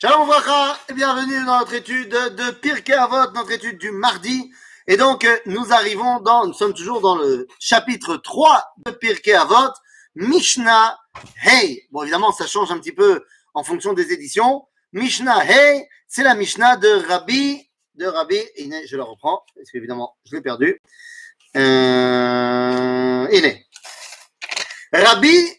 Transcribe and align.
Shalom 0.00 0.28
Vracha 0.28 0.78
et 0.88 0.92
bienvenue 0.92 1.44
dans 1.44 1.58
notre 1.58 1.74
étude 1.74 2.10
de 2.10 2.52
Pirkei 2.52 2.92
Avot, 2.92 3.32
notre 3.32 3.50
étude 3.50 3.78
du 3.78 3.90
mardi. 3.90 4.52
Et 4.86 4.96
donc, 4.96 5.24
euh, 5.24 5.36
nous 5.46 5.72
arrivons 5.72 6.20
dans, 6.20 6.46
nous 6.46 6.52
sommes 6.52 6.72
toujours 6.72 7.00
dans 7.00 7.16
le 7.16 7.48
chapitre 7.58 8.16
3 8.16 8.64
de 8.86 8.92
Pirkei 8.92 9.34
Avot, 9.34 9.72
Mishnah 10.14 10.96
Hey. 11.42 11.88
Bon, 11.90 12.02
évidemment, 12.04 12.30
ça 12.30 12.46
change 12.46 12.70
un 12.70 12.78
petit 12.78 12.92
peu 12.92 13.24
en 13.54 13.64
fonction 13.64 13.92
des 13.92 14.12
éditions. 14.12 14.68
Mishnah 14.92 15.44
Hey, 15.44 15.88
c'est 16.06 16.22
la 16.22 16.36
Mishnah 16.36 16.76
de 16.76 17.08
Rabbi, 17.08 17.68
de 17.96 18.06
Rabbi, 18.06 18.36
et 18.54 18.70
je 18.86 18.96
la 18.96 19.02
reprends, 19.02 19.42
parce 19.56 19.68
qu'évidemment, 19.68 20.16
je 20.26 20.36
l'ai 20.36 20.42
perdu. 20.42 20.80
Euh, 21.56 23.26
est. 23.26 23.66
Rabbi 24.92 25.58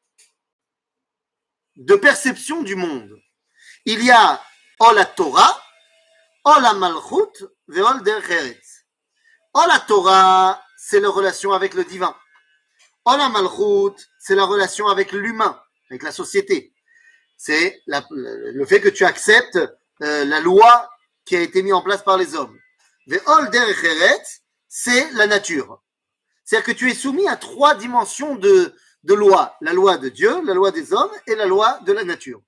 de 1.81 1.95
perception 1.95 2.61
du 2.61 2.75
monde. 2.75 3.11
Il 3.85 4.03
y 4.03 4.11
a 4.11 4.41
Ol 4.79 5.03
Torah, 5.15 5.61
Ol 6.43 6.77
Malchut, 6.77 7.47
Veol 7.67 8.03
Derech 8.03 8.61
Ol 9.53 9.69
Torah, 9.87 10.61
c'est 10.77 10.99
la 10.99 11.09
relation 11.09 11.53
avec 11.53 11.73
le 11.73 11.83
divin. 11.83 12.15
Ol 13.05 13.19
Malchut, 13.31 13.95
c'est 14.19 14.35
la 14.35 14.45
relation 14.45 14.87
avec 14.87 15.11
l'humain, 15.11 15.59
avec 15.89 16.03
la 16.03 16.11
société. 16.11 16.73
C'est 17.35 17.81
le 17.87 18.65
fait 18.65 18.79
que 18.79 18.89
tu 18.89 19.03
acceptes 19.03 19.57
euh, 20.03 20.25
la 20.25 20.39
loi 20.39 20.89
qui 21.25 21.35
a 21.35 21.41
été 21.41 21.63
mise 21.63 21.73
en 21.73 21.81
place 21.81 22.03
par 22.03 22.17
les 22.17 22.35
hommes. 22.35 22.57
Veol 23.07 23.49
Derech 23.49 24.43
c'est 24.67 25.11
la 25.13 25.25
nature. 25.25 25.81
C'est-à-dire 26.45 26.65
que 26.65 26.77
tu 26.77 26.91
es 26.91 26.93
soumis 26.93 27.27
à 27.27 27.37
trois 27.37 27.73
dimensions 27.73 28.35
de, 28.35 28.75
de 29.03 29.13
loi, 29.13 29.55
la 29.61 29.73
loi 29.73 29.97
de 29.97 30.09
Dieu, 30.09 30.41
la 30.43 30.53
loi 30.53 30.71
des 30.71 30.93
hommes 30.93 31.11
et 31.27 31.35
la 31.35 31.45
loi 31.45 31.79
de 31.85 31.91
la 31.91 32.03
nature. 32.03 32.41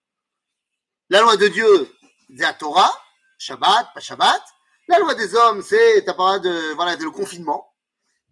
La 1.09 1.21
loi 1.21 1.37
de 1.37 1.47
Dieu, 1.47 1.89
c'est 2.35 2.43
la 2.43 2.53
Torah, 2.53 2.91
Shabbat, 3.37 3.87
pas 3.93 3.99
Shabbat. 3.99 4.41
La 4.87 4.99
loi 4.99 5.15
des 5.15 5.35
hommes, 5.35 5.61
c'est 5.61 6.01
de, 6.01 6.73
voilà, 6.75 6.95
le 6.95 7.11
confinement. 7.11 7.73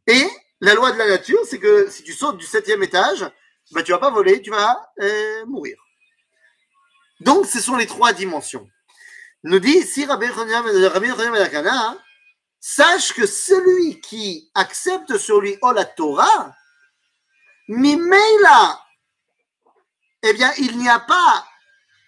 Et 0.08 0.28
la 0.60 0.74
loi 0.74 0.92
de 0.92 0.98
la 0.98 1.08
nature, 1.08 1.40
c'est 1.50 1.60
que 1.60 1.90
si 1.90 2.04
tu 2.04 2.14
sautes 2.14 2.38
du 2.38 2.46
septième 2.46 2.84
étage, 2.84 3.26
bah, 3.72 3.84
tu 3.84 3.92
vas 3.92 4.00
pas 4.00 4.10
voler, 4.10 4.42
tu 4.42 4.52
vas 4.52 4.92
euh, 5.02 5.46
mourir. 5.46 5.78
Donc, 7.22 7.46
ce 7.46 7.60
sont 7.60 7.78
les 7.78 7.88
trois 7.88 8.14
dimensions. 8.14 8.70
Nous 9.44 9.60
dit 9.60 9.82
si 9.84 10.06
Rabbi 10.06 10.28
Rabbi 10.28 11.10
sache 12.60 13.14
que 13.14 13.26
celui 13.26 14.00
qui 14.02 14.52
accepte 14.54 15.18
sur 15.18 15.42
lui 15.42 15.58
oh 15.62 15.72
la 15.72 15.86
Torah, 15.86 16.54
Mimeila, 17.72 18.82
eh 20.24 20.34
bien, 20.34 20.52
il 20.58 20.78
n'y 20.78 20.90
a 20.90 21.00
pas, 21.00 21.48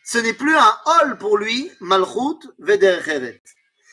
ce 0.03 0.17
n'est 0.17 0.33
plus 0.33 0.57
un 0.57 0.77
hol 0.85 1.17
pour 1.17 1.37
lui, 1.37 1.71
Malchut 1.79 2.49
Vedercheret. 2.59 3.41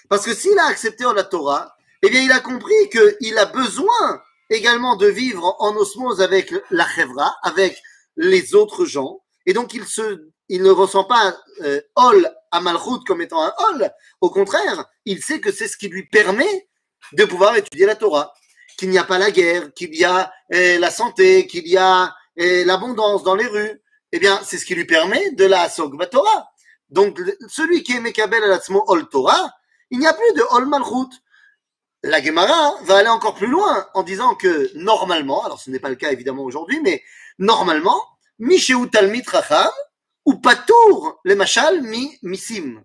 Parce 0.09 0.25
que 0.25 0.35
s'il 0.35 0.59
a 0.59 0.67
accepté 0.67 1.05
la 1.15 1.23
Torah, 1.23 1.77
eh 2.03 2.11
bien, 2.11 2.23
il 2.23 2.33
a 2.33 2.41
compris 2.41 2.75
qu'il 2.91 3.39
a 3.39 3.47
besoin 3.47 4.21
également 4.51 4.97
de 4.97 5.07
vivre 5.07 5.55
en 5.61 5.77
osmose 5.77 6.21
avec 6.21 6.53
la 6.73 6.89
Chevra, 6.89 7.37
avec 7.45 7.81
les 8.17 8.57
autres 8.57 8.85
gens. 8.85 9.23
Et 9.47 9.53
donc, 9.53 9.73
il, 9.73 9.87
se, 9.87 10.27
il 10.49 10.65
ne 10.65 10.71
ressent 10.71 11.05
pas 11.05 11.39
euh, 11.63 11.81
hol 11.95 12.35
à 12.51 12.61
Malchut 12.61 13.05
comme 13.07 13.23
étant 13.23 13.45
un 13.45 13.55
hol. 13.69 13.93
Au 14.21 14.31
contraire, 14.31 14.87
il 15.05 15.23
sait 15.23 15.39
que 15.39 15.53
c'est 15.53 15.69
ce 15.69 15.77
qui 15.77 15.87
lui 15.87 16.09
permet 16.09 16.69
de 17.13 17.25
pouvoir 17.27 17.55
étudier 17.55 17.87
la 17.87 17.95
Torah 17.95 18.35
qu'il 18.81 18.89
n'y 18.89 18.99
a 18.99 19.05
pas 19.05 19.19
la 19.19 19.31
guerre, 19.31 19.75
qu'il 19.75 19.95
y 19.95 20.05
a 20.05 20.33
eh, 20.49 20.79
la 20.79 20.91
santé, 20.91 21.47
qu'il 21.47 21.69
y 21.69 21.77
a 21.77 22.17
eh, 22.37 22.65
l'abondance 22.65 23.23
dans 23.23 23.35
les 23.35 23.47
rues, 23.47 23.83
eh 24.11 24.19
bien, 24.19 24.41
c'est 24.43 24.57
ce 24.57 24.65
qui 24.65 24.75
lui 24.75 24.87
permet 24.87 25.33
de 25.33 25.45
la 25.45 25.69
Sogba 25.69 26.07
Torah. 26.07 26.51
Donc, 26.89 27.21
celui 27.47 27.83
qui 27.83 27.93
est 27.93 28.01
Mekabel 28.01 28.43
Alatzmo 28.43 28.83
Ol 28.87 29.07
Torah, 29.11 29.51
il 29.91 29.99
n'y 29.99 30.07
a 30.07 30.15
plus 30.15 30.33
de 30.33 30.43
Ol 30.53 30.65
Malchut. 30.65 31.15
La 32.03 32.23
Gemara 32.23 32.79
va 32.85 32.97
aller 32.97 33.11
encore 33.11 33.35
plus 33.35 33.49
loin 33.49 33.87
en 33.93 34.03
disant 34.03 34.35
que 34.35 34.71
normalement, 34.75 35.45
alors 35.45 35.61
ce 35.61 35.71
n'est 35.71 35.79
pas 35.79 35.91
le 35.91 35.97
cas 35.97 36.11
évidemment 36.11 36.45
aujourd'hui, 36.45 36.81
mais 36.81 37.03
normalement, 37.39 38.03
Misheu 38.39 38.89
Talmit 38.89 39.25
Racham 39.27 39.71
ou 40.25 40.37
Patour 40.37 41.21
le 41.23 41.35
Machal 41.35 41.83
mi 41.83 42.17
Misim. 42.23 42.83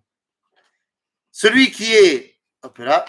Celui 1.31 1.71
qui 1.71 1.93
est, 1.93 2.35
hop 2.63 2.79
là, 2.79 3.05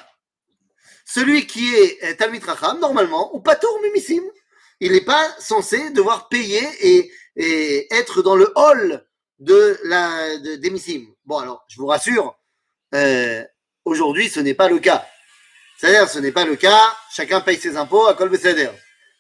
celui 1.07 1.47
qui 1.47 1.73
est 1.75 2.05
euh, 2.05 2.15
Talmid 2.15 2.45
Racham, 2.45 2.79
normalement, 2.81 3.35
ou 3.35 3.41
Patour 3.41 3.81
Mimisim, 3.81 4.23
il 4.81 4.93
n'est 4.93 5.05
pas 5.05 5.25
censé 5.39 5.91
devoir 5.91 6.29
payer 6.29 6.63
et, 6.81 7.11
être 7.91 8.23
dans 8.23 8.35
le 8.35 8.51
hall 8.57 9.07
de 9.39 9.79
la 9.85 10.39
de, 10.39 11.07
Bon, 11.27 11.39
alors, 11.39 11.65
je 11.69 11.77
vous 11.77 11.87
rassure, 11.87 12.35
euh, 12.95 13.45
aujourd'hui, 13.85 14.31
ce 14.31 14.41
n'est 14.41 14.55
pas 14.55 14.69
le 14.71 14.79
cas. 14.79 15.07
C'est-à-dire, 15.77 16.09
ce 16.09 16.19
n'est 16.19 16.33
pas 16.33 16.47
le 16.47 16.57
cas, 16.57 16.81
chacun 17.13 17.43
paye 17.43 17.59
ses 17.59 17.77
impôts 17.77 18.07
à 18.07 18.15
Kol 18.15 18.31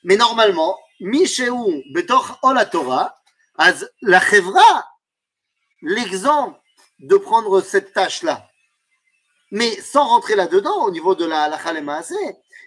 Mais 0.05 0.17
normalement, 0.17 0.79
Mishéou 1.01 1.83
Betor 1.93 2.39
Ol 2.43 2.59
Torah, 2.73 3.15
la 4.01 4.21
Chevra, 4.21 4.89
l'exemple 5.83 6.59
de 7.01 7.17
prendre 7.17 7.61
cette 7.61 7.93
tâche-là, 7.93 8.46
mais 9.51 9.71
sans 9.81 10.05
rentrer 10.07 10.35
là-dedans, 10.35 10.85
au 10.85 10.91
niveau 10.91 11.15
de 11.15 11.25
la 11.25 11.45
halakha 11.45 11.73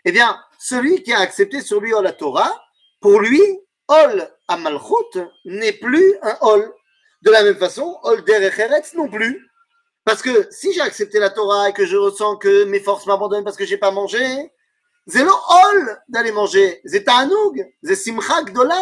eh 0.05 0.11
bien, 0.11 0.39
celui 0.57 1.03
qui 1.03 1.13
a 1.13 1.19
accepté 1.19 1.61
sur 1.61 1.81
lui 1.81 1.91
la 2.01 2.13
Torah, 2.13 2.53
pour 3.01 3.19
lui, 3.19 3.41
Ol 3.87 4.29
Amalchut 4.47 5.19
n'est 5.45 5.73
plus 5.73 6.15
un 6.21 6.37
Ol. 6.41 6.73
De 7.21 7.31
la 7.31 7.43
même 7.43 7.57
façon, 7.57 7.97
Ol 8.03 8.23
Derecheretz 8.23 8.93
non 8.93 9.09
plus. 9.09 9.49
Parce 10.05 10.21
que 10.21 10.47
si 10.51 10.73
j'ai 10.73 10.81
accepté 10.81 11.19
la 11.19 11.29
Torah 11.29 11.69
et 11.69 11.73
que 11.73 11.85
je 11.85 11.97
ressens 11.97 12.37
que 12.37 12.63
mes 12.65 12.79
forces 12.79 13.05
m'abandonnent 13.05 13.43
parce 13.43 13.57
que 13.57 13.65
j'ai 13.65 13.77
pas 13.77 13.91
mangé, 13.91 14.51
c'est 15.07 15.23
le 15.23 15.31
Ol 15.31 16.01
d'aller 16.07 16.31
manger. 16.31 16.81
C'est 16.85 17.03
Ta'anoug, 17.03 17.65
c'est 17.83 17.95
Simcha 17.95 18.43
Gdola. 18.43 18.81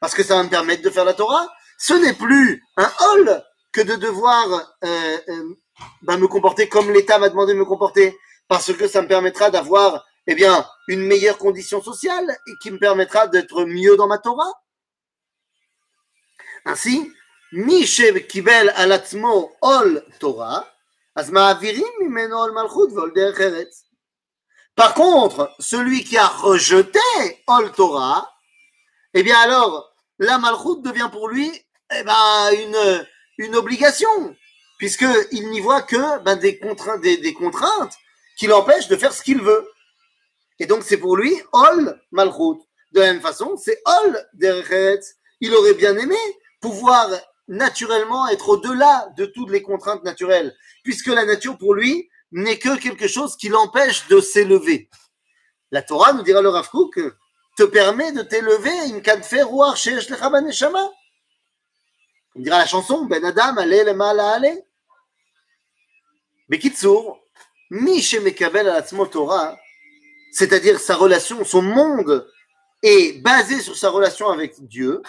Parce 0.00 0.14
que 0.14 0.22
ça 0.22 0.36
va 0.36 0.44
me 0.44 0.48
permettre 0.48 0.82
de 0.82 0.90
faire 0.90 1.04
la 1.04 1.14
Torah. 1.14 1.46
Ce 1.78 1.94
n'est 1.94 2.14
plus 2.14 2.62
un 2.76 2.90
Ol 3.12 3.44
que 3.72 3.80
de 3.82 3.96
devoir 3.96 4.74
euh, 4.84 5.18
euh, 5.28 5.54
me 6.02 6.26
comporter 6.26 6.68
comme 6.68 6.90
l'État 6.90 7.18
m'a 7.18 7.28
demandé 7.28 7.54
de 7.54 7.58
me 7.58 7.64
comporter, 7.64 8.18
parce 8.48 8.72
que 8.72 8.88
ça 8.88 9.02
me 9.02 9.08
permettra 9.08 9.50
d'avoir 9.50 10.04
eh 10.26 10.34
bien, 10.34 10.66
une 10.88 11.06
meilleure 11.06 11.38
condition 11.38 11.82
sociale 11.82 12.36
et 12.46 12.52
qui 12.62 12.70
me 12.70 12.78
permettra 12.78 13.26
d'être 13.26 13.64
mieux 13.64 13.96
dans 13.96 14.06
ma 14.06 14.18
Torah. 14.18 14.52
Ainsi, 16.64 17.10
Mishev 17.52 18.26
Kibel 18.26 18.72
Ol 19.62 20.04
Torah, 20.20 20.66
par 24.76 24.94
contre, 24.94 25.52
celui 25.58 26.04
qui 26.04 26.16
a 26.16 26.28
rejeté 26.28 27.00
Ol 27.46 27.72
Torah, 27.72 28.30
eh 29.14 29.22
bien 29.22 29.36
alors, 29.38 29.92
la 30.18 30.38
Malchut 30.38 30.82
devient 30.82 31.08
pour 31.10 31.28
lui 31.28 31.50
eh 31.90 32.02
ben, 32.04 32.50
une, 32.52 33.06
une 33.38 33.56
obligation 33.56 34.36
puisqu'il 34.78 35.50
n'y 35.50 35.60
voit 35.60 35.82
que 35.82 36.20
ben, 36.20 36.36
des, 36.36 36.58
contraintes, 36.58 37.02
des, 37.02 37.34
contraintes 37.34 37.94
qui 38.38 38.46
l'empêchent 38.46 38.88
de 38.88 38.96
faire 38.96 39.12
ce 39.12 39.22
qu'il 39.22 39.42
veut. 39.42 39.68
Et 40.58 40.66
donc 40.66 40.82
c'est 40.84 40.96
pour 40.96 41.16
lui 41.16 41.34
Ol 41.52 42.00
Malchut. 42.12 42.62
De 42.92 43.00
la 43.00 43.12
même 43.12 43.20
façon, 43.20 43.56
c'est 43.56 43.82
Ol 43.84 44.26
Derechetz. 44.34 45.16
Il 45.40 45.54
aurait 45.54 45.74
bien 45.74 45.96
aimé 45.96 46.16
pouvoir 46.60 47.10
naturellement 47.48 48.28
être 48.28 48.48
au-delà 48.48 49.08
de 49.16 49.26
toutes 49.26 49.50
les 49.50 49.62
contraintes 49.62 50.04
naturelles, 50.04 50.54
puisque 50.84 51.08
la 51.08 51.24
nature 51.24 51.58
pour 51.58 51.74
lui 51.74 52.08
n'est 52.32 52.58
que 52.58 52.78
quelque 52.78 53.08
chose 53.08 53.36
qui 53.36 53.48
l'empêche 53.48 54.06
de 54.08 54.20
s'élever. 54.20 54.88
La 55.70 55.82
Torah, 55.82 56.12
nous 56.12 56.22
dira 56.22 56.40
le 56.40 56.48
Rav 56.48 56.68
te 57.56 57.62
permet 57.64 58.12
de 58.12 58.22
t'élever, 58.22 58.70
chez 59.74 59.94
Neshama. 59.94 60.90
On 62.34 62.40
dira 62.40 62.58
la 62.58 62.66
chanson, 62.66 63.04
Ben 63.06 63.24
Adam, 63.24 63.56
allez 63.56 63.84
le 63.84 63.94
mal 63.94 64.20
à. 64.20 64.38
Bekitsour, 66.48 67.20
Mekabel 67.70 68.68
à 68.68 68.82
Torah, 68.82 69.58
c'est-à-dire 70.32 70.80
sa 70.80 70.96
relation, 70.96 71.44
son 71.44 71.62
monde 71.62 72.26
est 72.82 73.20
basé 73.22 73.60
sur 73.60 73.76
sa 73.76 73.90
relation 73.90 74.28
avec 74.28 74.54
Dieu. 74.66 75.02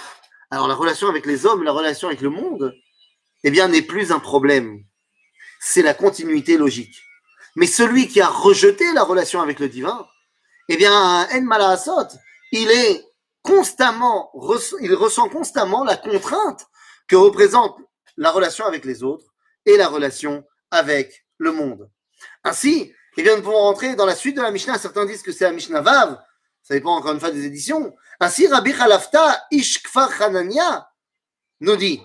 Alors 0.51 0.67
la 0.67 0.75
relation 0.75 1.07
avec 1.07 1.25
les 1.25 1.45
hommes, 1.45 1.63
la 1.63 1.71
relation 1.71 2.07
avec 2.07 2.21
le 2.21 2.29
monde, 2.29 2.73
eh 3.43 3.51
bien, 3.51 3.67
n'est 3.67 3.81
plus 3.81 4.11
un 4.11 4.19
problème. 4.19 4.83
C'est 5.61 5.81
la 5.81 5.93
continuité 5.93 6.57
logique. 6.57 7.01
Mais 7.55 7.67
celui 7.67 8.07
qui 8.07 8.21
a 8.21 8.27
rejeté 8.27 8.91
la 8.93 9.03
relation 9.03 9.41
avec 9.41 9.59
le 9.59 9.69
divin, 9.69 10.07
eh 10.67 10.77
bien, 10.77 11.27
En 11.31 11.47
il 12.51 13.03
il 14.81 14.93
ressent 14.93 15.29
constamment 15.29 15.83
la 15.83 15.97
contrainte 15.97 16.67
que 17.07 17.15
représente 17.15 17.77
la 18.17 18.31
relation 18.31 18.65
avec 18.65 18.85
les 18.85 19.03
autres 19.03 19.25
et 19.65 19.77
la 19.77 19.87
relation 19.87 20.43
avec 20.71 21.25
le 21.39 21.51
monde. 21.51 21.89
Ainsi, 22.43 22.93
eh 23.17 23.23
bien, 23.23 23.35
nous 23.35 23.41
pouvons 23.41 23.57
rentrer 23.57 23.95
dans 23.95 24.05
la 24.05 24.15
suite 24.15 24.37
de 24.37 24.41
la 24.41 24.51
Mishnah. 24.51 24.77
Certains 24.77 25.05
disent 25.05 25.23
que 25.23 25.31
c'est 25.31 25.45
la 25.45 25.51
Mishnah 25.51 25.81
Vav. 25.81 26.21
Ça 26.61 26.75
dépend 26.75 26.95
encore 26.95 27.13
une 27.13 27.19
fois 27.19 27.31
des 27.31 27.45
éditions. 27.45 27.95
Ainsi, 28.19 28.47
Rabbi 28.47 28.73
Khalafta 28.73 29.47
Ish 29.51 29.81
Hanania 30.19 30.89
nous 31.61 31.75
dit. 31.75 32.01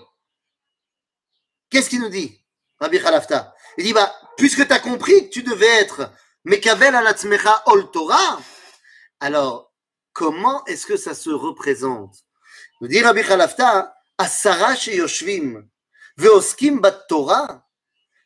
Qu'est-ce 1.69 1.89
qu'il 1.89 2.01
nous 2.01 2.09
dit, 2.09 2.41
Rabbi 2.79 2.99
Khalafta 2.99 3.53
Il 3.77 3.83
dit, 3.83 3.93
bah, 3.93 4.13
puisque 4.37 4.65
tu 4.65 4.73
as 4.73 4.79
compris 4.79 5.27
que 5.27 5.33
tu 5.33 5.43
devais 5.43 5.81
être 5.81 6.11
Mekabel 6.43 6.95
alatzmecha 6.95 7.63
ol 7.67 7.89
Torah, 7.91 8.39
alors, 9.19 9.73
comment 10.13 10.63
est-ce 10.65 10.85
que 10.85 10.97
ça 10.97 11.13
se 11.13 11.29
représente? 11.29 12.15
Nous 12.81 12.87
dit 12.87 13.01
Rabbi 13.01 13.23
Khalafta, 13.23 13.95
Asara 14.17 14.73
Yoshvim, 14.87 15.67
Veoskim 16.17 16.79
bat 16.79 16.91
Torah, 16.91 17.64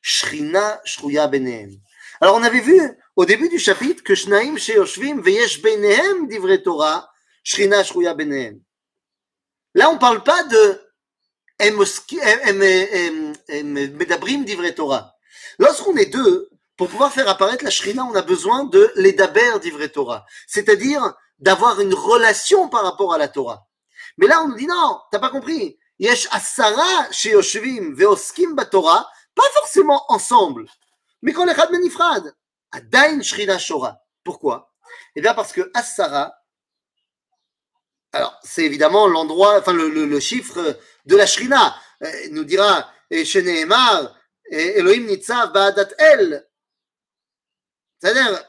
Shrina 0.02 0.80
Shruya 0.86 1.28
Benehem. 1.28 1.80
Alors, 2.22 2.36
on 2.36 2.44
avait 2.44 2.62
vu 2.62 2.80
au 3.16 3.26
début 3.26 3.50
du 3.50 3.60
chapitre 3.60 4.04
que 4.04 4.16
Shnaim 4.16 4.58
Sheyoshvim 4.58 5.22
Veyesh 5.22 5.62
Benehem 5.62 6.28
Divre 6.28 6.56
Torah, 6.64 7.10
Shrina 7.44 7.84
Shruya 7.84 8.14
Benehem. 8.14 8.60
Là, 9.74 9.90
on 9.90 9.94
ne 9.94 10.00
parle 10.00 10.24
pas 10.24 10.44
de 10.44 10.82
Medabrim 13.64 14.46
Divre 14.46 14.70
Torah. 14.74 15.14
Lorsqu'on 15.60 15.96
est 15.98 16.08
deux, 16.08 16.50
pour 16.80 16.88
pouvoir 16.88 17.12
faire 17.12 17.28
apparaître 17.28 17.66
la 17.66 17.70
Shrina, 17.70 18.06
on 18.06 18.16
a 18.16 18.22
besoin 18.22 18.64
de 18.64 18.90
l'Edaber 18.96 19.60
d'Ivre 19.62 19.86
Torah. 19.88 20.26
C'est-à-dire 20.48 21.14
d'avoir 21.38 21.82
une 21.82 21.94
relation 21.94 22.70
par 22.70 22.84
rapport 22.84 23.14
à 23.14 23.18
la 23.18 23.28
Torah. 23.28 23.68
Mais 24.18 24.28
là, 24.28 24.42
on 24.42 24.48
nous 24.48 24.56
dit 24.56 24.66
non, 24.66 24.98
t'as 25.12 25.20
pas 25.20 25.30
compris. 25.30 25.78
Yesh 26.00 26.30
Asara 26.32 27.12
Sheyoshvim 27.12 27.96
Veoskim 27.96 28.56
Torah, 28.72 29.06
pas 29.36 29.50
forcément 29.54 30.06
ensemble, 30.12 30.66
mais 31.22 31.34
quand 31.34 31.46
les 31.46 31.56
Chad 31.56 31.72
Menifrad, 31.72 32.34
Adain 32.72 33.22
Shrina 33.22 33.58
Shora. 33.58 34.02
Pourquoi? 34.24 34.72
Eh 35.16 35.22
bien, 35.22 35.34
parce 35.34 35.52
que 35.52 35.72
Asara, 35.74 36.34
alors, 38.12 38.40
c'est 38.44 38.64
évidemment 38.64 39.08
l'endroit, 39.08 39.60
enfin, 39.60 39.74
le, 39.74 39.90
le, 39.90 40.20
chiffre 40.20 40.80
de 41.06 41.16
la 41.16 41.28
Shrina. 41.28 41.76
Euh, 42.04 42.12
nous 42.32 42.44
dira, 42.44 42.92
et 43.12 43.24
Emar, 43.38 44.16
Elohim 44.50 45.06
Nitzav 45.06 45.52
Ba'adat 45.52 45.90
El. 45.98 46.48
C'est-à-dire, 48.02 48.44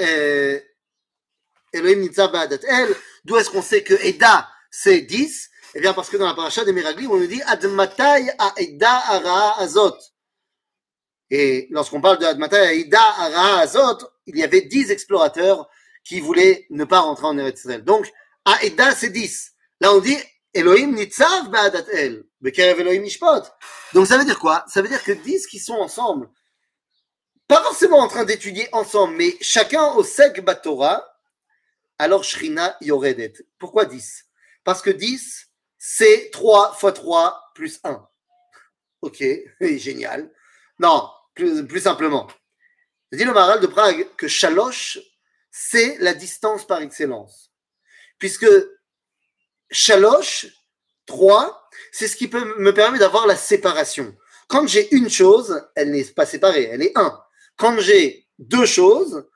euh, 0.00 0.60
Elohim 1.72 2.00
Nitzav 2.00 2.30
Ba'adat 2.30 2.58
El. 2.68 2.94
D'où 3.24 3.36
est-ce 3.36 3.50
qu'on 3.50 3.62
sait 3.62 3.82
que 3.82 3.94
Eda, 3.94 4.48
c'est 4.70 5.00
10 5.00 5.50
Eh 5.74 5.80
bien, 5.80 5.94
parce 5.94 6.10
que 6.10 6.18
dans 6.18 6.26
la 6.26 6.34
paracha 6.34 6.64
des 6.64 6.72
Miraglim, 6.72 7.10
on 7.10 7.16
nous 7.16 7.26
dit 7.26 7.42
Admatai 7.42 8.30
a 8.38 8.52
Eda 8.58 8.90
Ara 8.90 9.60
Azot. 9.60 9.96
Et 11.30 11.66
lorsqu'on 11.70 12.00
parle 12.00 12.18
de 12.18 12.24
Admatai 12.24 12.56
a 12.56 12.72
Eda 12.72 13.00
Ara 13.00 13.58
Azot, 13.60 13.98
il 14.26 14.36
y 14.36 14.44
avait 14.44 14.62
10 14.62 14.90
explorateurs 14.90 15.68
qui 16.04 16.20
voulaient 16.20 16.66
ne 16.70 16.84
pas 16.84 17.00
rentrer 17.00 17.26
en 17.26 17.36
Eretz 17.36 17.60
Israël. 17.60 17.84
Donc, 17.84 18.10
Aïda, 18.44 18.94
c'est 18.94 19.10
10. 19.10 19.52
Là, 19.80 19.92
on 19.92 20.00
dit 20.00 20.16
Elohim 20.54 20.94
nitzav 20.94 21.50
ba'adat 21.50 21.84
el. 21.92 22.24
Bekerev 22.40 22.80
Elohim 22.80 23.02
mishpot. 23.02 23.42
Donc, 23.92 24.06
ça 24.06 24.16
veut 24.16 24.24
dire 24.24 24.38
quoi? 24.38 24.64
Ça 24.68 24.82
veut 24.82 24.88
dire 24.88 25.02
que 25.02 25.12
10 25.12 25.48
qui 25.48 25.58
sont 25.58 25.74
ensemble, 25.74 26.30
pas 27.48 27.62
forcément 27.62 27.98
en 27.98 28.08
train 28.08 28.24
d'étudier 28.24 28.68
ensemble, 28.72 29.16
mais 29.16 29.36
chacun 29.40 29.92
au 29.94 30.04
sek 30.04 30.44
batora, 30.44 31.04
alors 31.98 32.22
Shrina 32.22 32.76
yoredet. 32.80 33.34
Pourquoi 33.58 33.84
10 33.84 34.26
Parce 34.64 34.82
que 34.82 34.90
10, 34.90 35.48
c'est 35.76 36.30
3 36.30 36.74
fois 36.74 36.92
3 36.92 37.50
plus 37.54 37.80
1. 37.82 38.06
Ok, 39.02 39.24
génial. 39.60 40.32
Non, 40.78 41.08
plus, 41.36 41.80
simplement. 41.80 42.26
Dis 43.12 43.24
le 43.24 43.32
Maral 43.32 43.60
de 43.60 43.68
Prague 43.68 44.08
que 44.16 44.26
Shalosh, 44.26 44.98
c'est 45.52 45.96
la 46.00 46.14
distance 46.14 46.66
par 46.66 46.82
excellence 46.82 47.46
puisque 48.18 48.46
Shalosh, 49.70 50.46
3, 51.06 51.68
c'est 51.92 52.08
ce 52.08 52.16
qui 52.16 52.28
peut 52.28 52.58
me 52.58 52.72
permet 52.72 52.98
d'avoir 52.98 53.26
la 53.26 53.36
séparation. 53.36 54.16
Quand 54.48 54.66
j'ai 54.66 54.94
une 54.94 55.10
chose, 55.10 55.62
elle 55.74 55.90
n'est 55.90 56.04
pas 56.04 56.26
séparée, 56.26 56.68
elle 56.70 56.82
est 56.82 56.96
1. 56.96 57.20
Quand 57.56 57.78
j'ai 57.80 58.26
deux 58.38 58.66
choses, 58.66 59.26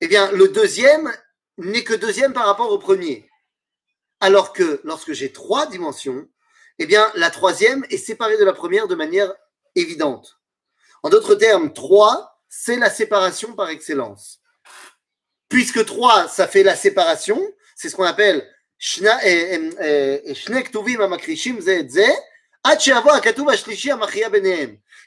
eh 0.00 0.08
bien, 0.08 0.30
le 0.32 0.48
deuxième 0.48 1.12
n'est 1.58 1.84
que 1.84 1.94
deuxième 1.94 2.32
par 2.32 2.46
rapport 2.46 2.70
au 2.70 2.78
premier. 2.78 3.28
Alors 4.20 4.52
que 4.52 4.80
lorsque 4.84 5.12
j'ai 5.12 5.32
trois 5.32 5.66
dimensions, 5.66 6.28
eh 6.78 6.86
bien, 6.86 7.10
la 7.14 7.30
troisième 7.30 7.84
est 7.90 7.98
séparée 7.98 8.38
de 8.38 8.44
la 8.44 8.52
première 8.52 8.88
de 8.88 8.94
manière 8.94 9.32
évidente. 9.74 10.38
En 11.02 11.10
d'autres 11.10 11.34
termes, 11.34 11.72
3, 11.72 12.40
c'est 12.48 12.76
la 12.76 12.90
séparation 12.90 13.54
par 13.54 13.68
excellence. 13.70 14.40
Puisque 15.48 15.84
3, 15.84 16.28
ça 16.28 16.46
fait 16.46 16.62
la 16.62 16.76
séparation, 16.76 17.40
c'est 17.74 17.88
ce 17.88 17.96
qu'on 17.96 18.04
appelle 18.04 18.48
il 18.84 19.04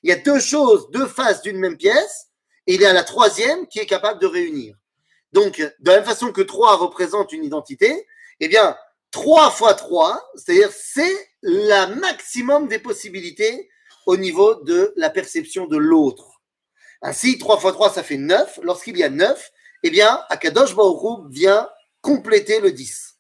y 0.03 0.12
a 0.12 0.15
deux 0.15 0.39
choses, 0.39 0.89
deux 0.92 1.07
faces 1.07 1.42
d'une 1.42 1.57
même 1.57 1.75
pièce, 1.75 2.27
et 2.68 2.75
il 2.75 2.81
y 2.81 2.86
a 2.86 2.94
la 2.94 3.03
troisième 3.03 3.68
qui 3.68 3.80
est 3.80 3.86
capable 3.86 4.21
de 4.21 4.27
réunir. 4.27 4.77
Donc, 5.33 5.59
de 5.59 5.91
la 5.91 5.98
même 5.98 6.06
façon 6.06 6.31
que 6.31 6.41
trois 6.41 6.77
représente 6.77 7.33
une 7.33 7.44
identité, 7.44 8.07
eh 8.39 8.48
bien, 8.48 8.77
trois 9.12 9.51
fois 9.51 9.74
trois, 9.74 10.25
c'est-à-dire 10.36 10.71
c'est 10.71 11.30
la 11.41 11.88
maximum 11.88 12.69
des 12.69 12.80
possibilités 12.80 13.69
au 14.05 14.17
niveau 14.17 14.55
de 14.55 14.93
la 14.95 15.09
perception 15.09 15.67
de 15.67 15.77
l'autre. 15.77 16.41
Ainsi, 17.01 17.37
trois 17.37 17.59
fois 17.59 17.71
trois, 17.71 17.91
ça 17.91 18.03
fait 18.03 18.17
neuf. 18.17 18.59
Lorsqu'il 18.63 18.97
y 18.97 19.03
a 19.03 19.09
neuf, 19.09 19.51
eh 19.83 19.89
bien, 19.89 20.23
Akadosh 20.29 20.75
Baruch 20.75 21.29
vient 21.29 21.69
compléter 22.01 22.59
le 22.59 22.71
10. 22.71 23.15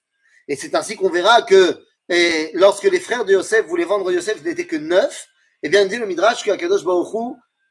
Et 0.47 0.55
c'est 0.55 0.75
ainsi 0.75 0.95
qu'on 0.95 1.09
verra 1.09 1.41
que 1.41 1.85
et 2.09 2.51
lorsque 2.53 2.83
les 2.83 2.99
frères 2.99 3.25
de 3.25 3.33
Yosef 3.33 3.65
voulaient 3.65 3.85
vendre 3.85 4.11
Yosef, 4.11 4.39
ce 4.39 4.43
n'était 4.43 4.67
que 4.67 4.75
9, 4.75 5.27
eh 5.63 5.69
bien, 5.69 5.85
dit 5.85 5.97
le 5.97 6.05
Midrash 6.05 6.43
que 6.43 6.51
Akadosh 6.51 6.83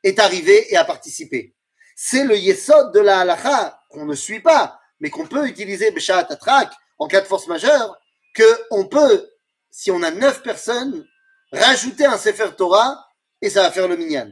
est 0.03 0.19
arrivé 0.19 0.73
et 0.73 0.77
a 0.77 0.85
participé. 0.85 1.55
C'est 1.97 2.25
le 2.25 2.37
yesod 2.37 2.93
de 2.93 2.99
la 2.99 3.21
halacha 3.21 3.81
qu'on 3.91 4.05
ne 4.05 4.15
suit 4.15 4.41
pas, 4.41 4.81
mais 4.99 5.11
qu'on 5.11 5.27
peut 5.27 5.47
utiliser 5.47 5.93
Beshat 5.93 6.27
Atrak 6.29 6.73
en 6.99 7.07
cas 7.07 7.21
de 7.21 7.27
force 7.27 7.47
majeure, 7.47 7.97
que 8.35 8.61
on 8.71 8.87
peut, 8.87 9.29
si 9.71 9.91
on 9.93 10.03
a 10.03 10.11
9 10.11 10.43
personnes, 10.43 11.07
rajouter 11.55 12.07
un 12.07 12.19
Sefer 12.19 12.51
Torah 12.57 13.07
et 13.41 13.51
ça 13.51 13.63
va 13.63 13.71
faire 13.71 13.89
le 13.89 13.97
minyan. 13.97 14.31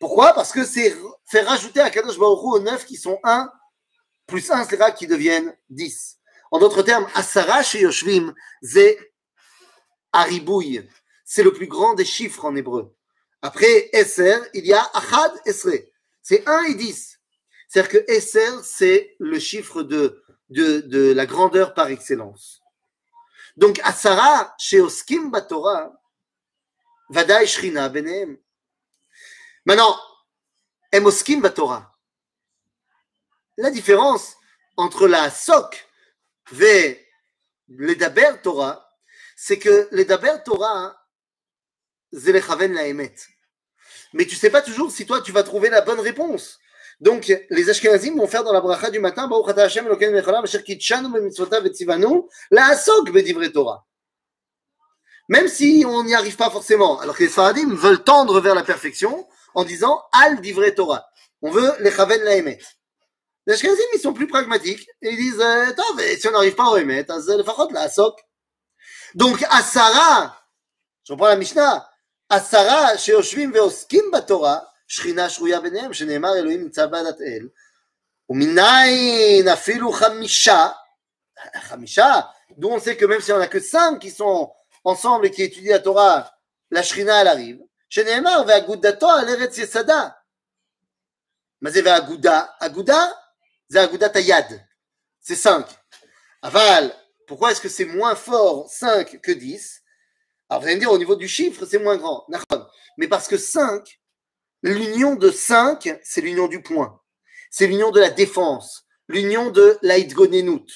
Pourquoi? 0.00 0.32
Parce 0.32 0.52
que 0.52 0.64
c'est 0.64 0.96
faire 1.30 1.46
rajouter 1.46 1.80
à 1.80 1.90
Kadosh 1.90 2.18
Baruch 2.18 2.42
aux 2.42 2.60
9 2.60 2.84
qui 2.84 2.96
sont 2.96 3.18
1 3.24 3.50
plus 4.26 4.50
1 4.50 4.64
sera 4.64 4.90
qui 4.92 5.06
deviennent 5.06 5.56
10. 5.70 6.18
En 6.50 6.58
d'autres 6.58 6.82
termes, 6.82 7.06
Asara 7.14 7.62
chez 7.62 7.80
Yoshvim, 7.80 8.34
c'est 8.62 9.12
Aribouille. 10.12 10.88
C'est 11.24 11.42
le 11.42 11.52
plus 11.52 11.66
grand 11.66 11.94
des 11.94 12.04
chiffres 12.04 12.44
en 12.44 12.54
hébreu. 12.56 12.94
Après 13.42 13.90
Esser, 13.92 14.36
il 14.54 14.66
y 14.66 14.72
a 14.72 14.82
Achad 14.94 15.32
Esre. 15.44 15.88
C'est 16.22 16.46
1 16.46 16.64
et 16.64 16.74
10. 16.74 17.18
C'est-à-dire 17.68 17.90
que 17.90 18.10
Esser, 18.10 18.62
c'est 18.62 19.16
le 19.18 19.38
chiffre 19.38 19.82
de 19.82 20.22
la 20.50 21.26
grandeur 21.26 21.74
par 21.74 21.88
excellence. 21.88 22.60
Donc, 23.56 23.80
Asara 23.82 24.54
chez 24.58 24.80
Oskim 24.80 25.30
Batora, 25.30 25.92
Vadaï 27.12 27.46
Shrina 27.46 27.90
Benem. 27.90 28.38
Maintenant, 29.66 30.00
Emoskim 30.90 31.42
Batora. 31.42 31.94
La 33.58 33.70
différence 33.70 34.34
entre 34.78 35.06
la 35.06 35.30
SOC 35.30 35.86
et 36.58 37.06
l'Edaber 37.68 38.40
Torah, 38.42 38.90
c'est 39.36 39.58
que 39.58 39.88
l'Edaber 39.92 40.36
Torah, 40.42 40.96
c'est 42.12 42.32
la 42.32 42.86
Emet. 42.88 43.14
Mais 44.14 44.24
tu 44.24 44.34
sais 44.34 44.48
pas 44.48 44.62
toujours 44.62 44.90
si 44.90 45.04
toi 45.04 45.20
tu 45.20 45.32
vas 45.32 45.42
trouver 45.42 45.68
la 45.68 45.82
bonne 45.82 46.00
réponse. 46.00 46.58
Donc, 47.00 47.30
les 47.50 47.68
Ashkenazim 47.68 48.16
vont 48.16 48.26
faire 48.26 48.44
dans 48.44 48.52
la 48.54 48.60
bracha 48.62 48.90
du 48.90 49.00
matin, 49.00 49.28
la 52.50 53.52
Torah 53.52 53.86
Même 55.29 55.47
si 55.47 55.83
on 55.87 56.03
n'y 56.03 56.15
arrive 56.15 56.35
pas 56.35 56.49
forcément. 56.49 56.99
Alors 56.99 57.17
que 57.17 57.23
les 57.23 57.29
Faradim 57.29 57.75
veulent 57.75 58.03
tendre 58.03 58.39
vers 58.39 58.55
la 58.55 58.63
perfection 58.63 59.27
en 59.55 59.63
disant 59.63 60.01
Al 60.13 60.41
Divre 60.41 60.69
Torah. 60.73 61.05
On 61.41 61.51
veut 61.51 61.71
les 61.79 61.91
Chaven 61.91 62.21
la 62.23 62.35
Emet. 62.37 62.59
Les 63.45 63.53
Ashkenazim, 63.53 63.83
ils 63.93 63.99
sont 63.99 64.13
plus 64.13 64.27
pragmatiques. 64.27 64.87
Et 65.01 65.09
ils 65.09 65.17
disent, 65.17 65.41
euh, 65.41 65.65
si 66.17 66.27
on 66.27 66.31
n'arrive 66.31 66.55
pas 66.55 66.65
à 66.65 66.69
remettre, 66.69 67.13
לפחות 67.13 67.71
לעסוק. 67.71 68.19
Donc, 69.15 69.41
Asara, 69.49 70.37
je 71.03 71.13
reprends 71.13 71.27
la 71.27 71.37
Mishnah, 71.37 71.89
Asara, 72.29 72.97
sheoshvim 72.97 73.51
veoskim 73.51 74.11
batora, 74.11 74.61
שכינה 74.87 75.29
שרויה 75.29 75.59
ביניהם, 75.59 75.93
שנאמר 75.93 76.35
אלוהים 76.35 76.61
נמצא 76.61 76.85
בעדת 76.85 77.21
אל, 77.21 77.47
ומניין 78.29 79.47
אפילו 79.47 79.91
חמישה, 79.91 80.67
חמישה, 81.55 82.19
d'où 82.57 82.69
on 82.69 82.79
sait 82.79 82.95
que 82.97 83.05
même 83.05 83.21
si 83.21 83.31
on 83.31 83.37
n'a 83.37 83.47
que 83.47 83.59
cinq 83.59 83.99
qui 83.99 84.09
sont 84.09 84.51
ensemble 84.84 85.26
et 85.26 85.30
qui 85.30 85.42
étudient 85.42 85.72
la 85.72 85.80
Torah, 85.80 86.32
la 86.70 86.82
Shrina, 86.82 87.20
elle 87.20 87.28
arrive. 87.28 87.60
Sheneemar, 87.88 88.44
ve'agudato 88.46 89.06
al 89.06 89.28
eretz 89.28 89.58
yesada. 89.58 90.16
Mais 91.60 91.72
c'est 91.72 91.82
ve'aguda. 91.82 92.56
Aguda, 92.58 93.14
c'est 93.68 93.78
aguda 93.78 94.08
tayad. 94.08 94.66
C'est 95.20 95.36
5. 95.36 95.66
Aval, 96.42 96.92
pourquoi 97.26 97.52
est-ce 97.52 97.60
que 97.60 97.68
c'est 97.68 97.84
moins 97.84 98.16
fort 98.16 98.68
5 98.68 99.20
que 99.20 99.30
10 99.30 99.82
Alors 100.48 100.60
vous 100.60 100.66
allez 100.66 100.76
me 100.76 100.80
dire, 100.80 100.90
au 100.90 100.98
niveau 100.98 101.14
du 101.14 101.28
chiffre, 101.28 101.64
c'est 101.64 101.78
moins 101.78 101.96
grand. 101.96 102.26
Mais 102.98 103.06
parce 103.06 103.28
que 103.28 103.38
5, 103.38 104.00
l'union 104.62 105.14
de 105.14 105.30
5, 105.30 106.00
c'est 106.02 106.20
l'union 106.20 106.48
du 106.48 106.60
point. 106.62 107.00
C'est 107.50 107.66
l'union 107.66 107.90
de 107.90 108.00
la 108.00 108.10
défense. 108.10 108.84
L'union 109.08 109.50
de 109.50 109.78
l'aïdgonenout. 109.82 110.66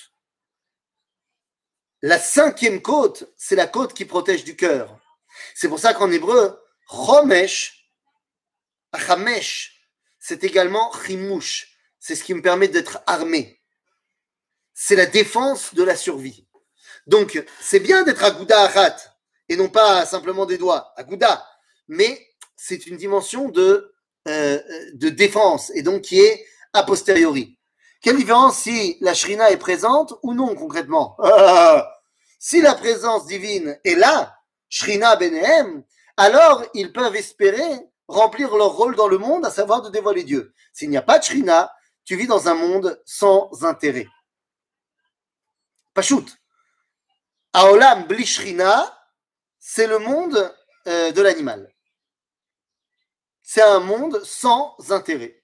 La 2.02 2.18
cinquième 2.18 2.82
côte, 2.82 3.32
c'est 3.36 3.56
la 3.56 3.66
côte 3.66 3.94
qui 3.94 4.04
protège 4.04 4.44
du 4.44 4.56
cœur. 4.56 4.98
C'est 5.54 5.68
pour 5.68 5.78
ça 5.78 5.94
qu'en 5.94 6.10
hébreu, 6.10 6.60
chomesh, 6.88 7.90
chamesh, 8.96 9.88
c'est 10.18 10.44
également 10.44 10.92
chimouche. 10.92 11.78
C'est 11.98 12.14
ce 12.14 12.24
qui 12.24 12.34
me 12.34 12.42
permet 12.42 12.68
d'être 12.68 13.00
armé. 13.06 13.60
C'est 14.74 14.96
la 14.96 15.06
défense 15.06 15.74
de 15.74 15.82
la 15.82 15.96
survie. 15.96 16.46
Donc, 17.06 17.42
c'est 17.60 17.80
bien 17.80 18.02
d'être 18.02 18.24
agouda 18.24 18.62
achat 18.62 18.96
et 19.48 19.56
non 19.56 19.68
pas 19.68 20.04
simplement 20.04 20.44
des 20.44 20.58
doigts, 20.58 20.92
agouda. 20.96 21.46
Mais 21.88 22.28
c'est 22.56 22.86
une 22.86 22.96
dimension 22.96 23.48
de, 23.48 23.94
euh, 24.28 24.60
de 24.94 25.08
défense 25.08 25.70
et 25.74 25.82
donc 25.82 26.02
qui 26.02 26.20
est 26.20 26.46
a 26.72 26.82
posteriori. 26.82 27.58
Quelle 28.06 28.18
différence 28.18 28.58
si 28.58 28.98
la 29.00 29.14
shrina 29.14 29.50
est 29.50 29.56
présente 29.56 30.14
ou 30.22 30.32
non 30.32 30.54
concrètement? 30.54 31.16
Si 32.38 32.60
la 32.60 32.76
présence 32.76 33.26
divine 33.26 33.80
est 33.82 33.96
là, 33.96 34.38
shrina 34.68 35.16
benehem, 35.16 35.82
alors 36.16 36.62
ils 36.74 36.92
peuvent 36.92 37.16
espérer 37.16 37.64
remplir 38.06 38.54
leur 38.54 38.76
rôle 38.76 38.94
dans 38.94 39.08
le 39.08 39.18
monde, 39.18 39.44
à 39.44 39.50
savoir 39.50 39.82
de 39.82 39.90
dévoiler 39.90 40.22
Dieu. 40.22 40.54
S'il 40.72 40.88
n'y 40.90 40.96
a 40.96 41.02
pas 41.02 41.18
de 41.18 41.24
shrina, 41.24 41.74
tu 42.04 42.14
vis 42.14 42.28
dans 42.28 42.46
un 42.46 42.54
monde 42.54 43.02
sans 43.04 43.64
intérêt. 43.64 44.06
Pachout. 45.92 46.26
Aolam 47.54 48.06
bli 48.06 48.24
shrina, 48.24 48.96
c'est 49.58 49.88
le 49.88 49.98
monde 49.98 50.54
euh, 50.86 51.10
de 51.10 51.22
l'animal. 51.22 51.74
C'est 53.42 53.62
un 53.62 53.80
monde 53.80 54.22
sans 54.22 54.76
intérêt. 54.90 55.35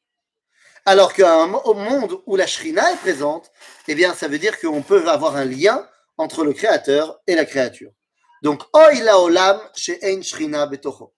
Alors 0.85 1.15
qu'un 1.15 1.47
monde 1.47 2.21
où 2.27 2.35
la 2.35 2.47
shrina 2.47 2.93
est 2.93 2.97
présente, 2.97 3.53
eh 3.87 3.95
bien, 3.95 4.15
ça 4.15 4.27
veut 4.27 4.39
dire 4.39 4.61
qu'on 4.61 4.83
peut 4.83 5.09
avoir 5.09 5.37
un 5.37 5.45
lien 5.45 5.89
entre 6.19 6.45
le 6.45 6.53
créateur 6.53 7.21
et 7.27 7.37
la 7.37 7.45
créature. 7.45 7.93
Donc, 8.43 8.65
oila 8.73 9.21
olam 9.21 9.61
chez 9.77 10.01
ein 10.03 10.23
shrina 10.23 10.67
betocho. 10.67 11.15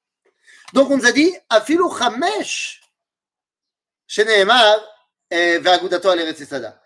Donc, 0.74 0.90
on 0.90 0.98
nous 0.98 1.06
a 1.06 1.12
dit, 1.12 1.34
afilu 1.48 1.84
chamesh, 1.98 2.82
chez 4.06 4.24
Nehemar, 4.26 4.78
ve'agudato 5.30 6.10
al 6.10 6.36
sada. 6.36 6.82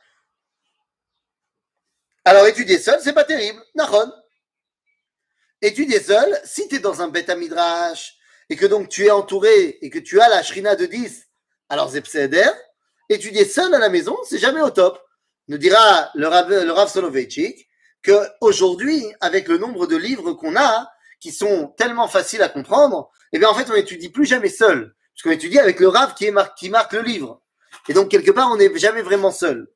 Alors, 2.25 2.47
étudier 2.47 2.79
seul, 2.79 3.01
c'est 3.03 3.13
pas 3.13 3.25
terrible. 3.25 3.61
Nahon. 3.75 4.13
Étudier 5.61 6.01
seul, 6.01 6.41
si 6.45 6.69
tu 6.69 6.77
es 6.77 6.79
dans 6.79 7.03
un 7.03 7.09
bêta 7.09 7.35
midrash, 7.35 8.17
et 8.49 8.55
que 8.55 8.67
donc 8.67 8.89
tu 8.89 9.07
es 9.07 9.11
entouré, 9.11 9.79
et 9.83 9.91
que 9.91 9.99
tu 9.99 10.21
as 10.21 10.29
la 10.29 10.45
shrina 10.45 10.77
de 10.77 10.87
10, 10.87 11.27
alors 11.69 11.91
Zepseder, 11.91 12.51
étudier 13.09 13.45
seul 13.45 13.75
à 13.75 13.79
la 13.79 13.89
maison, 13.89 14.17
c'est 14.25 14.39
jamais 14.39 14.61
au 14.61 14.71
top. 14.71 15.03
Nous 15.49 15.59
dira 15.59 16.11
le 16.15 16.27
Rav, 16.27 16.51
le 16.51 16.71
Rav 16.73 16.91
Soloveitchik 16.91 17.69
qu'aujourd'hui, 18.05 19.05
avec 19.21 19.49
le 19.49 19.59
nombre 19.59 19.87
de 19.87 19.97
livres 19.97 20.33
qu'on 20.33 20.57
a, 20.57 20.91
qui 21.21 21.33
sont 21.33 21.75
tellement 21.77 22.07
faciles 22.07 22.43
à 22.43 22.49
comprendre, 22.49 23.11
eh 23.33 23.39
bien 23.39 23.49
en 23.49 23.55
fait 23.55 23.69
on 23.71 23.75
n'étudie 23.75 24.09
plus 24.09 24.25
jamais 24.25 24.49
seul, 24.49 24.95
puisqu'on 25.13 25.31
étudie 25.31 25.59
avec 25.59 25.81
le 25.81 25.89
Rav 25.89 26.15
qui, 26.15 26.27
est 26.27 26.35
qui 26.57 26.71
marque 26.71 26.93
le 26.93 27.03
livre. 27.03 27.43
Et 27.89 27.93
donc 27.93 28.11
quelque 28.11 28.31
part 28.31 28.51
on 28.53 28.57
n'est 28.57 28.77
jamais 28.79 29.03
vraiment 29.03 29.33
seul. 29.33 29.69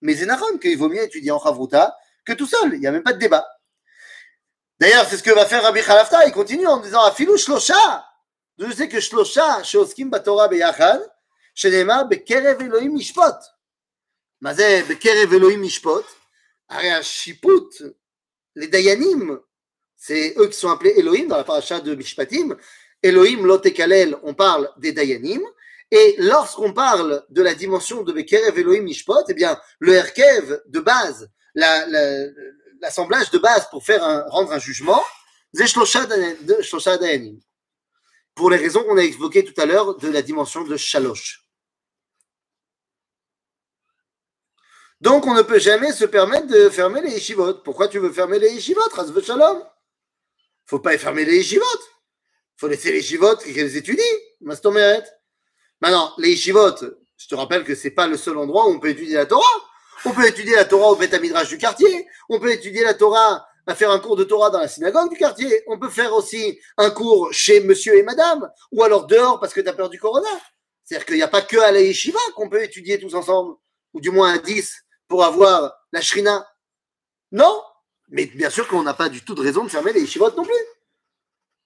Mais 0.00 0.14
Zenaron, 0.14 0.58
qu'il 0.58 0.76
vaut 0.78 0.88
mieux 0.88 1.02
étudier 1.02 1.30
en 1.30 1.40
Chavruta 1.40 1.96
que 2.24 2.32
tout 2.32 2.46
seul, 2.46 2.74
il 2.74 2.80
n'y 2.80 2.86
a 2.86 2.92
même 2.92 3.02
pas 3.02 3.12
de 3.12 3.18
débat. 3.18 3.46
D'ailleurs, 4.78 5.04
c'est 5.06 5.18
ce 5.18 5.22
que 5.22 5.30
va 5.30 5.44
faire 5.44 5.62
Rabbi 5.62 5.82
Khalafta, 5.82 6.26
il 6.26 6.32
continue 6.32 6.66
en 6.66 6.78
disant 6.78 7.02
Afilou 7.02 7.36
Shlosha. 7.36 8.06
Je 8.58 8.72
sais 8.72 8.88
que 8.88 9.00
Shlosha, 9.00 9.62
Sheoskim 9.62 10.08
Batora 10.08 10.48
Beyachad, 10.48 11.00
שנאמר 11.59 12.01
בקרב 12.09 12.61
אלוהים 12.61 12.95
משפוט. 12.95 13.35
מה 14.41 14.53
זה 14.53 14.81
בקרב 14.89 15.33
אלוהים 15.33 15.61
משפוט? 15.61 16.05
הרי 16.69 16.91
השיפוט 16.91 17.75
לדיינים, 18.55 19.37
c'est 19.97 20.35
eux 20.37 20.47
qui 20.47 20.57
sont 20.57 20.69
appelés 20.69 20.93
Elohim 20.97 21.27
dans 21.27 21.37
la 21.37 21.43
paracha 21.43 21.79
de 21.79 21.95
Mishpatim. 21.95 22.55
Elohim 23.01 23.45
lotekalel, 23.45 24.15
on 24.23 24.33
parle 24.33 24.69
des 24.77 24.91
Dayanim. 24.91 25.41
Et 25.91 26.15
lorsqu'on 26.19 26.73
parle 26.73 27.25
de 27.29 27.41
la 27.41 27.55
dimension 27.55 28.03
de 28.03 28.11
Bekerev 28.11 28.57
Elohim 28.57 28.83
Mishpot, 28.83 29.23
eh 29.29 29.33
bien, 29.33 29.59
le 29.79 29.93
Erkev 29.93 30.61
de 30.67 30.79
base, 30.79 31.29
l'assemblage 31.53 33.31
la, 33.31 33.31
de 33.31 33.37
base 33.39 33.67
pour 33.69 33.83
faire 33.85 34.03
un, 34.03 34.25
rendre 34.29 34.51
un 34.51 34.59
jugement, 34.59 35.01
c'est 35.53 35.67
Shlosha 35.67 36.97
Dayanim. 36.97 37.39
Pour 38.33 38.51
les 38.51 38.57
raisons 38.57 38.83
qu'on 38.83 38.97
a 38.97 39.03
évoquées 39.03 39.45
tout 39.45 39.59
à 39.59 39.65
l'heure 39.65 39.95
de 39.97 40.09
la 40.09 40.21
dimension 40.21 40.63
de 40.63 40.75
Shalosh. 40.75 41.38
Donc, 45.00 45.26
on 45.26 45.34
ne 45.34 45.42
peut 45.42 45.58
jamais 45.58 45.92
se 45.92 46.04
permettre 46.04 46.46
de 46.46 46.68
fermer 46.68 47.00
les 47.00 47.12
yeshivot. 47.12 47.54
Pourquoi 47.64 47.88
tu 47.88 47.98
veux 47.98 48.12
fermer 48.12 48.38
les 48.38 48.50
yeshivot, 48.50 48.82
Razve 48.92 49.24
Shalom? 49.24 49.64
Faut 50.66 50.78
pas 50.78 50.96
fermer 50.98 51.24
les 51.24 51.38
yeshivot. 51.38 51.64
faut 52.58 52.68
laisser 52.68 52.92
les 52.92 52.98
yeshivot 52.98 53.36
qu'elles 53.36 53.76
étudient. 53.76 54.04
Mastomeret. 54.42 55.04
Maintenant, 55.80 56.12
les 56.18 56.32
yeshivot, 56.32 56.76
je 57.16 57.28
te 57.28 57.34
rappelle 57.34 57.64
que 57.64 57.74
c'est 57.74 57.92
pas 57.92 58.06
le 58.06 58.18
seul 58.18 58.36
endroit 58.36 58.66
où 58.66 58.72
on 58.72 58.78
peut 58.78 58.90
étudier 58.90 59.14
la 59.14 59.24
Torah. 59.24 59.46
On 60.04 60.12
peut 60.12 60.26
étudier 60.26 60.54
la 60.54 60.66
Torah 60.66 60.90
au 60.90 60.96
Beth 60.96 61.14
du 61.48 61.58
quartier. 61.58 62.06
On 62.28 62.38
peut 62.38 62.52
étudier 62.52 62.82
la 62.82 62.94
Torah 62.94 63.46
à 63.66 63.74
faire 63.74 63.90
un 63.90 64.00
cours 64.00 64.16
de 64.16 64.24
Torah 64.24 64.50
dans 64.50 64.60
la 64.60 64.68
synagogue 64.68 65.10
du 65.10 65.16
quartier. 65.16 65.62
On 65.66 65.78
peut 65.78 65.88
faire 65.88 66.12
aussi 66.12 66.58
un 66.76 66.90
cours 66.90 67.32
chez 67.32 67.60
monsieur 67.60 67.96
et 67.96 68.02
madame, 68.02 68.50
ou 68.72 68.82
alors 68.82 69.06
dehors 69.06 69.40
parce 69.40 69.54
que 69.54 69.60
tu 69.60 69.68
as 69.68 69.72
peur 69.72 69.88
du 69.88 69.98
corona. 69.98 70.28
C'est-à-dire 70.84 71.06
qu'il 71.06 71.16
n'y 71.16 71.22
a 71.22 71.28
pas 71.28 71.42
que 71.42 71.58
à 71.58 71.72
la 71.72 71.80
yeshiva 71.80 72.18
qu'on 72.34 72.50
peut 72.50 72.62
étudier 72.62 72.98
tous 72.98 73.14
ensemble, 73.14 73.56
ou 73.94 74.00
du 74.00 74.10
moins 74.10 74.34
à 74.34 74.38
10 74.38 74.74
pour 75.10 75.24
avoir 75.24 75.76
la 75.90 76.00
shrina. 76.00 76.48
Non, 77.32 77.62
mais 78.08 78.26
bien 78.26 78.48
sûr 78.48 78.66
qu'on 78.68 78.84
n'a 78.84 78.94
pas 78.94 79.08
du 79.08 79.22
tout 79.24 79.34
de 79.34 79.42
raison 79.42 79.64
de 79.64 79.68
fermer 79.68 79.92
les 79.92 80.02
yeshivot 80.02 80.30
non 80.36 80.44
plus. 80.44 80.64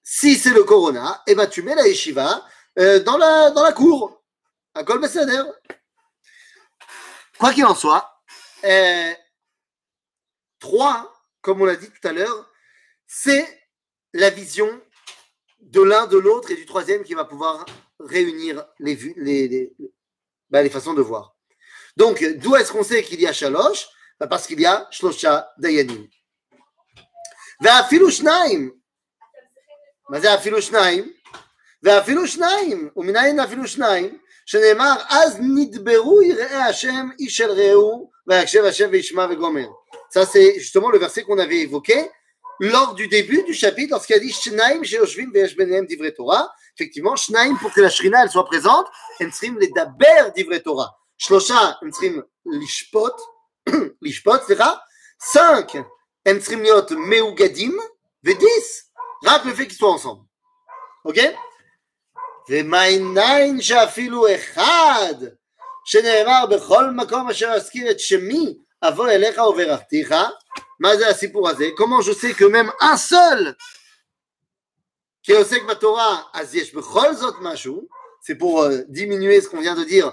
Si 0.03 0.35
c'est 0.35 0.49
le 0.49 0.63
corona, 0.63 1.23
eh 1.27 1.35
ben 1.35 1.47
tu 1.47 1.61
mets 1.61 1.75
la 1.75 1.87
yeshiva 1.87 2.43
euh, 2.79 2.99
dans, 3.01 3.17
la, 3.17 3.51
dans 3.51 3.63
la 3.63 3.71
cour, 3.71 4.23
à 4.73 4.83
Kol 4.83 4.99
Quoi 7.37 7.53
qu'il 7.53 7.65
en 7.65 7.75
soit, 7.75 8.19
euh, 8.63 9.13
trois, 10.59 11.13
comme 11.41 11.61
on 11.61 11.65
l'a 11.65 11.75
dit 11.75 11.89
tout 11.89 12.07
à 12.07 12.13
l'heure, 12.13 12.49
c'est 13.05 13.47
la 14.13 14.31
vision 14.31 14.69
de 15.59 15.81
l'un, 15.81 16.07
de 16.07 16.17
l'autre 16.17 16.49
et 16.49 16.55
du 16.55 16.65
troisième 16.65 17.03
qui 17.03 17.13
va 17.13 17.25
pouvoir 17.25 17.65
réunir 17.99 18.65
les, 18.79 18.95
les, 19.17 19.47
les, 19.47 19.75
les 20.49 20.69
façons 20.69 20.93
de 20.95 21.01
voir. 21.01 21.34
Donc, 21.96 22.24
d'où 22.36 22.56
est-ce 22.56 22.72
qu'on 22.72 22.84
sait 22.84 23.02
qu'il 23.02 23.20
y 23.20 23.26
a 23.26 23.32
Shalosh 23.32 23.88
ben 24.18 24.26
Parce 24.26 24.46
qu'il 24.46 24.60
y 24.60 24.66
a 24.66 24.86
Shlosha 24.90 25.48
Dayanim. 25.58 26.06
ואפילו 27.62 28.10
שניים. 28.10 28.70
מה 30.10 30.20
זה 30.20 30.34
אפילו 30.34 30.62
שניים? 30.62 31.12
ואפילו 31.82 32.26
שניים, 32.26 32.90
ומנין 32.96 33.40
אפילו 33.40 33.68
שניים, 33.68 34.18
שנאמר 34.46 34.94
אז 35.08 35.38
נדברו 35.40 36.22
יראי 36.22 36.54
השם 36.54 37.08
איש 37.18 37.40
אל 37.40 37.50
רעהו 37.50 38.10
ויקשב 38.26 38.64
השם 38.64 38.88
וישמע 38.92 39.26
וגומר. 39.30 39.68
Ça 40.10 40.26
c'est 40.26 40.58
justement 40.58 40.90
le 40.90 40.98
verset 40.98 41.22
qu'on 41.22 41.38
avait 41.38 41.60
évoqué 41.60 42.10
lors 42.60 42.94
du 42.94 43.06
début 43.08 43.42
du 43.44 43.54
chapitre 43.54 43.92
lorsqu'il 43.92 44.16
a 44.16 44.18
dit 44.18 44.32
Shnaim 44.32 44.82
sheyoshvim 44.82 45.30
veyesh 45.32 45.56
benehem 45.56 45.86
divrei 45.86 46.12
Torah. 46.12 46.50
Effectivement, 46.74 47.16
Shnaim 47.16 47.56
pour 47.58 47.72
que 47.72 47.80
la 47.80 47.90
Shrina 47.90 48.22
elle 48.22 48.30
soit 48.30 48.46
présente, 48.46 48.86
הם 49.20 49.30
צריכים 49.30 49.58
לדבר 49.58 50.28
דברי 50.36 50.58
תורה. 50.58 50.86
שלושה 51.18 51.70
הם 51.82 51.90
צריכים 51.90 52.22
לשפוט, 52.46 53.14
לשפוט, 54.02 54.42
סליחה, 54.42 54.72
5 55.32 55.42
הם 56.26 56.38
צריכים 56.38 56.62
להיות 56.62 56.90
מאוגדים, 56.90 57.78
ו-10 58.26 58.44
רק 59.24 59.46
לפי 59.46 59.62
qu'ils 59.62 59.80
ensemble. 59.80 60.30
אוקיי? 61.04 61.36
ומעיניים 62.50 63.60
שאפילו 63.60 64.34
אחד 64.34 65.14
שנאמר 65.84 66.46
בכל 66.50 66.90
מקום 66.90 67.30
אשר 67.30 67.46
אזכיר 67.46 67.90
את 67.90 68.00
שמי 68.00 68.58
אבוא 68.82 69.08
אליך 69.08 69.38
וברכתיך 69.38 70.14
מה 70.80 70.96
זה 70.96 71.08
הסיפור 71.08 71.48
הזה? 71.48 71.64
comment 71.78 72.02
je 72.02 72.12
sais 72.12 72.34
que 72.34 72.44
même 72.44 72.70
un 72.80 72.96
seul 72.96 73.54
qui 75.22 75.32
עוסק 75.36 75.62
בתורה 75.62 76.22
אז 76.34 76.54
יש 76.54 76.74
בכל 76.74 77.14
זאת 77.14 77.34
משהו 77.40 77.88
c'est 78.22 78.34
pour 78.34 78.62
euh, 78.62 78.84
diminuer 78.88 79.40
ce 79.40 79.48
qu'on 79.48 79.60
vient 79.60 79.76
de 79.76 79.84
dire 79.84 80.08
euh, 80.08 80.12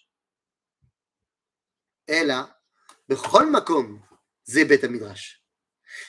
אלא 2.10 2.34
בכל 3.08 3.50
מקום 3.50 4.00
זה 4.44 4.64
בית 4.64 4.84
המדרש. 4.84 5.42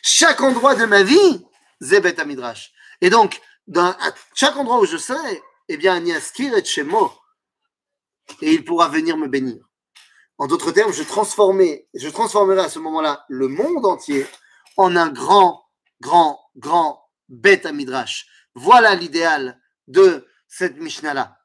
Chaque 0.03 0.41
endroit 0.41 0.75
de 0.75 0.85
ma 0.85 1.03
vie, 1.03 1.45
c'est 1.81 1.99
בית 1.99 2.19
המדרש. 2.19 2.73
Et 3.01 3.09
donc, 3.09 3.39
dans, 3.67 3.91
à 3.91 4.11
chaque 4.33 4.57
endroit 4.57 4.79
où 4.79 4.85
je 4.85 4.97
serai, 4.97 5.41
eh 5.69 5.77
bien, 5.77 5.99
Niaskir 5.99 6.55
et 6.57 6.63
Shemo, 6.63 7.11
et 8.41 8.53
il 8.53 8.65
pourra 8.65 8.89
venir 8.89 9.17
me 9.17 9.27
bénir. 9.27 9.63
En 10.37 10.47
d'autres 10.47 10.71
termes, 10.71 10.93
je, 10.93 11.03
transformer, 11.03 11.87
je 11.93 12.09
transformerai 12.09 12.61
à 12.61 12.69
ce 12.69 12.79
moment-là 12.79 13.25
le 13.27 13.47
monde 13.47 13.85
entier 13.85 14.27
en 14.75 14.95
un 14.95 15.09
grand, 15.09 15.65
grand, 16.01 16.39
grand 16.55 17.09
bête 17.29 17.65
à 17.65 17.71
Midrash. 17.71 18.27
Voilà 18.53 18.93
l'idéal 18.95 19.59
de 19.87 20.27
cette 20.47 20.77
Mishnah-là. 20.77 21.37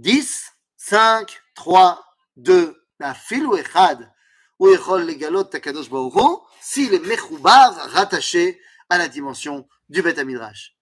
10, 0.00 0.44
5, 0.76 1.40
3, 1.54 2.04
2, 2.36 2.76
la 2.99 3.13
fil 3.13 3.45
ou 3.45 3.55
echad, 3.55 4.11
ou 4.59 4.69
echol 4.69 5.05
legalot 5.05 5.45
takadosh 5.45 5.89
baruch 5.89 6.43
s'il 6.61 6.93
est 6.93 7.05
mechoubar, 7.05 7.73
rattaché 7.91 8.59
à 8.89 8.97
la 8.97 9.07
dimension 9.07 9.67
du 9.89 10.01
Midrash. 10.01 10.75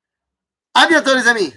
À 0.73 0.87
bientôt 0.87 1.15
les 1.15 1.27
amis 1.27 1.53